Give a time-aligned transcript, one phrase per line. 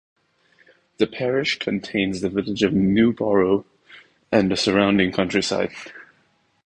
[0.97, 3.65] The parish contains the village of Newborough
[4.31, 5.71] and the surrounding countryside.